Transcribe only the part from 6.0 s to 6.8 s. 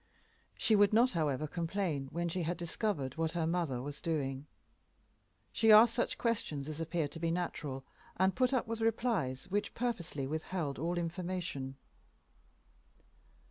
questions